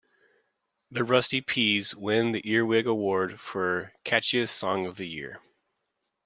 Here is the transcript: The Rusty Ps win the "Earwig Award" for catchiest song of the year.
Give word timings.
The 0.89 1.03
Rusty 1.03 1.41
Ps 1.41 1.93
win 1.93 2.31
the 2.31 2.41
"Earwig 2.49 2.87
Award" 2.87 3.39
for 3.39 3.93
catchiest 4.03 4.49
song 4.49 4.87
of 4.87 4.97
the 4.97 5.07
year. 5.07 5.43